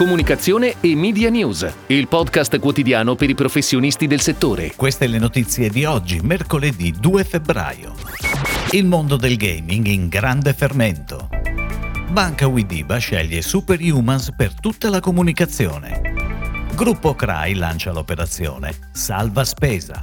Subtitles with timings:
[0.00, 4.72] Comunicazione e Media News, il podcast quotidiano per i professionisti del settore.
[4.74, 7.94] Queste le notizie di oggi, mercoledì 2 febbraio.
[8.70, 11.28] Il mondo del gaming in grande fermento.
[12.08, 16.00] Banca Widiba sceglie Superhumans per tutta la comunicazione.
[16.74, 20.02] Gruppo Cry lancia l'operazione Salva Spesa.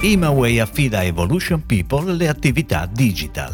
[0.00, 3.52] Imaway affida a Evolution People le attività digital.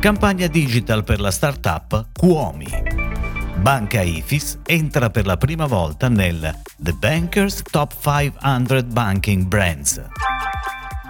[0.00, 2.95] Campagna digital per la startup Cuomi.
[3.60, 10.00] Banca Ifis entra per la prima volta nel The Bankers Top 500 Banking Brands.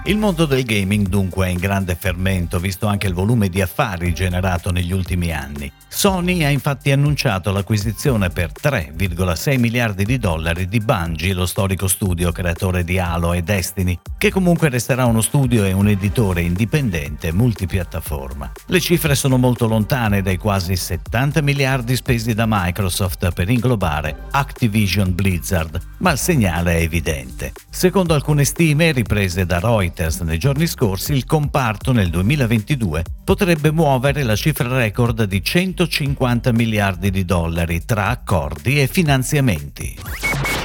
[0.06, 4.14] Il mondo del gaming dunque è in grande fermento, visto anche il volume di affari
[4.14, 5.72] generato negli ultimi anni.
[5.88, 12.30] Sony ha infatti annunciato l'acquisizione per 3,6 miliardi di dollari di Bungie, lo storico studio
[12.30, 18.52] creatore di Halo e Destiny, che comunque resterà uno studio e un editore indipendente multipiattaforma.
[18.66, 25.14] Le cifre sono molto lontane dai quasi 70 miliardi spesi da Microsoft per inglobare Activision
[25.14, 27.52] Blizzard, ma il segnale è evidente.
[27.70, 33.72] Secondo alcune stime riprese da Reuters, Reuters nei giorni scorsi, il comparto nel 2022 potrebbe
[33.72, 39.96] muovere la cifra record di 150 miliardi di dollari tra accordi e finanziamenti.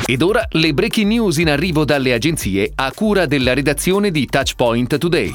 [0.06, 4.98] Ed ora le breaking news in arrivo dalle agenzie a cura della redazione di Touchpoint
[4.98, 5.32] Today.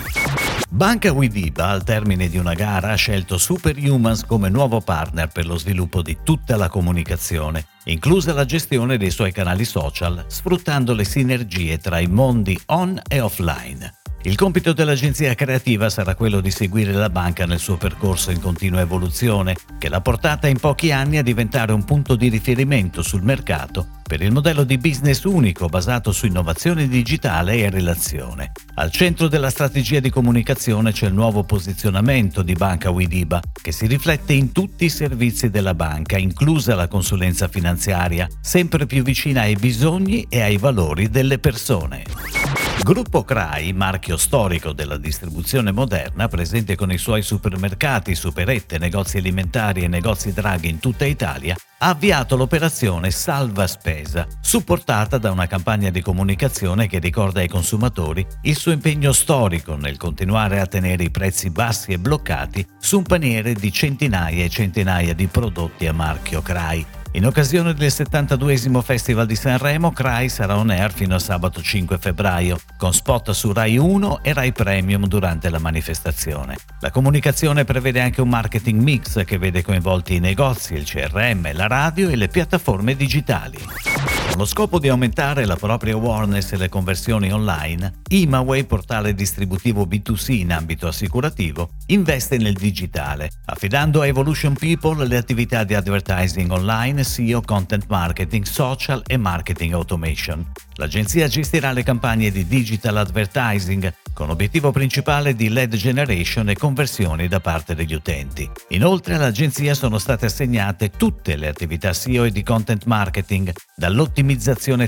[0.68, 5.56] Banca Widiba, al termine di una gara, ha scelto Superhumans come nuovo partner per lo
[5.56, 11.78] sviluppo di tutta la comunicazione, inclusa la gestione dei suoi canali social, sfruttando le sinergie
[11.78, 14.05] tra i mondi on e offline.
[14.27, 18.80] Il compito dell'agenzia creativa sarà quello di seguire la banca nel suo percorso in continua
[18.80, 23.86] evoluzione, che l'ha portata in pochi anni a diventare un punto di riferimento sul mercato
[24.02, 28.50] per il modello di business unico basato su innovazione digitale e relazione.
[28.74, 33.86] Al centro della strategia di comunicazione c'è il nuovo posizionamento di Banca Widiba, che si
[33.86, 39.54] riflette in tutti i servizi della banca, inclusa la consulenza finanziaria, sempre più vicina ai
[39.54, 42.55] bisogni e ai valori delle persone.
[42.82, 49.82] Gruppo Crai, marchio storico della distribuzione moderna, presente con i suoi supermercati, superette, negozi alimentari
[49.82, 55.91] e negozi draghi in tutta Italia, ha avviato l'operazione Salva Spesa, supportata da una campagna
[55.91, 61.10] di comunicazione che ricorda ai consumatori il suo impegno storico nel continuare a tenere i
[61.10, 66.41] prezzi bassi e bloccati su un paniere di centinaia e centinaia di prodotti a marchio
[66.41, 71.62] Crai in occasione del 72 Festival di Sanremo, Cry sarà on air fino a sabato
[71.62, 76.59] 5 febbraio, con spot su Rai 1 e Rai Premium durante la manifestazione.
[76.81, 81.66] La comunicazione prevede anche un marketing mix che vede coinvolti i negozi, il CRM, la
[81.66, 84.16] radio e le piattaforme digitali.
[84.36, 89.86] Con lo scopo di aumentare la propria awareness e le conversioni online, Imaway, portale distributivo
[89.86, 96.50] B2C in ambito assicurativo, investe nel digitale, affidando a Evolution People le attività di advertising
[96.50, 100.44] online, SEO, content marketing, social e marketing automation.
[100.75, 107.28] L'agenzia gestirà le campagne di digital advertising con obiettivo principale di lead generation e conversioni
[107.28, 108.48] da parte degli utenti.
[108.70, 114.25] Inoltre all'agenzia sono state assegnate tutte le attività SEO e di content marketing, dall'ottimizzazione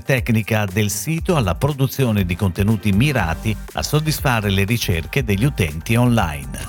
[0.02, 6.66] tecnica del sito alla produzione di contenuti mirati a soddisfare le ricerche degli utenti online.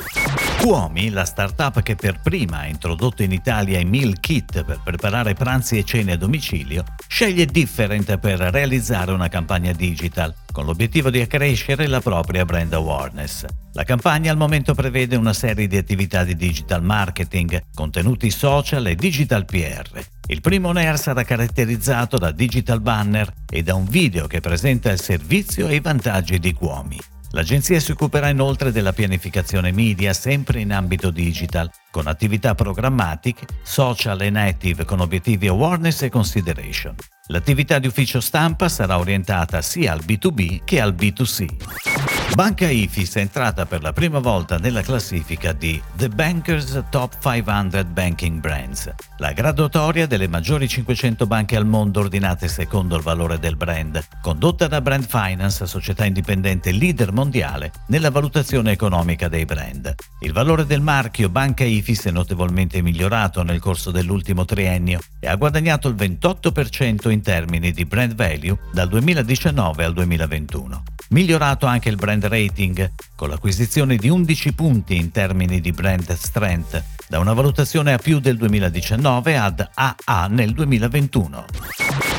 [0.59, 5.33] Cuomi, la startup che per prima ha introdotto in Italia i meal kit per preparare
[5.33, 11.21] pranzi e cene a domicilio, sceglie Different per realizzare una campagna digital con l'obiettivo di
[11.21, 13.45] accrescere la propria brand awareness.
[13.73, 18.95] La campagna al momento prevede una serie di attività di digital marketing, contenuti social e
[18.95, 20.18] digital PR.
[20.31, 24.99] Il primo air sarà caratterizzato da digital banner e da un video che presenta il
[24.99, 26.99] servizio e i vantaggi di Cuomi.
[27.31, 34.21] L'agenzia si occuperà inoltre della pianificazione media sempre in ambito digital, con attività programmatiche, social
[34.21, 36.93] e native con obiettivi awareness e consideration.
[37.29, 41.88] L'attività di ufficio stampa sarà orientata sia al B2B che al B2C.
[42.35, 47.83] Banca Ifis è entrata per la prima volta nella classifica di The Bankers Top 500
[47.85, 53.57] Banking Brands, la graduatoria delle maggiori 500 banche al mondo ordinate secondo il valore del
[53.57, 59.93] brand, condotta da Brand Finance, società indipendente leader mondiale nella valutazione economica dei brand.
[60.21, 65.35] Il valore del marchio Banca Ifis è notevolmente migliorato nel corso dell'ultimo triennio e ha
[65.35, 70.83] guadagnato il 28% in termini di brand value dal 2019 al 2021.
[71.11, 76.83] Migliorato anche il brand rating, con l'acquisizione di 11 punti in termini di brand strength,
[77.07, 81.45] da una valutazione a più del 2019 ad AA nel 2021.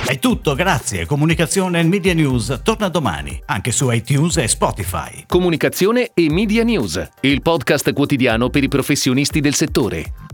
[0.04, 1.06] È tutto, grazie.
[1.06, 5.22] Comunicazione e Media News torna domani, anche su iTunes e Spotify.
[5.28, 10.29] Comunicazione e Media News, il podcast quotidiano per i professionisti del settore.